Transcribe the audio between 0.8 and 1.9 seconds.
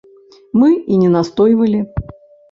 і не настойвалі.